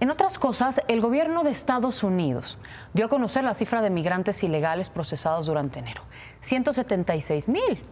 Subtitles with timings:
[0.00, 2.56] En otras cosas, el gobierno de Estados Unidos
[2.94, 6.02] dio a conocer la cifra de migrantes ilegales procesados durante enero.
[6.40, 7.82] 176 mil.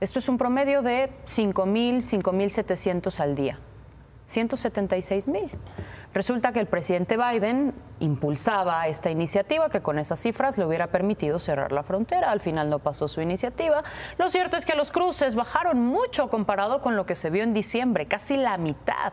[0.00, 3.60] Esto es un promedio de 5 mil, 5 mil 700 al día.
[4.26, 5.48] 176 mil.
[6.14, 11.40] Resulta que el presidente Biden impulsaba esta iniciativa que con esas cifras le hubiera permitido
[11.40, 12.30] cerrar la frontera.
[12.30, 13.82] Al final no pasó su iniciativa.
[14.16, 17.52] Lo cierto es que los cruces bajaron mucho comparado con lo que se vio en
[17.52, 19.12] diciembre, casi la mitad.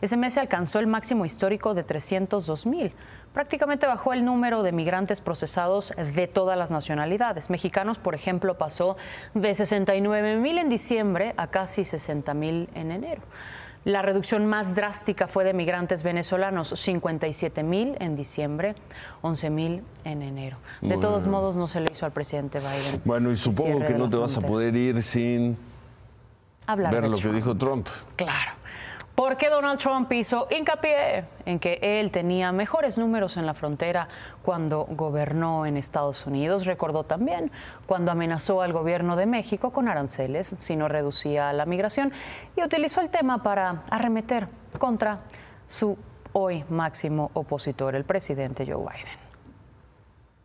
[0.00, 2.92] Ese mes se alcanzó el máximo histórico de 302 mil.
[3.32, 7.48] Prácticamente bajó el número de migrantes procesados de todas las nacionalidades.
[7.48, 8.96] Mexicanos, por ejemplo, pasó
[9.34, 13.22] de 69 mil en diciembre a casi 60 mil en enero.
[13.84, 18.74] La reducción más drástica fue de migrantes venezolanos, 57 mil en diciembre,
[19.22, 20.58] 11 mil en enero.
[20.82, 23.00] De todos modos, no se le hizo al presidente Biden.
[23.06, 25.56] Bueno, y supongo que no te vas a poder ir sin
[26.66, 27.88] Hablar ver lo que dijo Trump.
[28.16, 28.59] Claro.
[29.20, 34.08] Porque Donald Trump hizo hincapié en que él tenía mejores números en la frontera
[34.40, 36.64] cuando gobernó en Estados Unidos.
[36.64, 37.50] Recordó también
[37.84, 42.14] cuando amenazó al gobierno de México con aranceles si no reducía la migración
[42.56, 45.20] y utilizó el tema para arremeter contra
[45.66, 45.98] su
[46.32, 49.20] hoy máximo opositor, el presidente Joe Biden.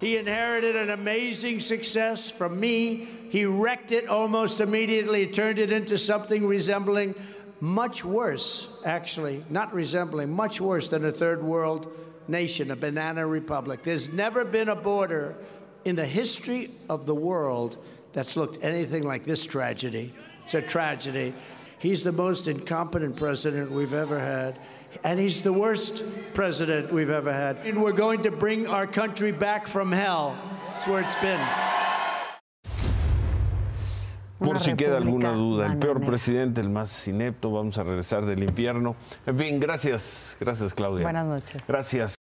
[0.00, 3.06] He inherited an amazing success from me.
[3.30, 7.16] He wrecked it almost immediately, turned it into something resembling
[7.60, 11.92] much worse, actually, not resembling, much worse than a third world
[12.26, 13.82] nation, a banana republic.
[13.82, 15.36] There's never been a border
[15.84, 17.76] in the history of the world
[18.12, 20.12] that's looked anything like this tragedy.
[20.44, 21.34] It's a tragedy.
[21.78, 24.58] He's the most incompetent president we've ever had.
[25.04, 26.02] And he's the worst
[26.34, 27.58] president we've ever had.
[27.58, 30.36] And we're going to bring our country back from hell.
[30.66, 31.69] That's where it's been.
[34.40, 38.42] Por si queda alguna duda, el peor presidente, el más inepto, vamos a regresar del
[38.42, 38.96] infierno.
[39.26, 41.04] En fin, gracias, gracias Claudia.
[41.04, 41.62] Buenas noches.
[41.66, 42.14] Gracias.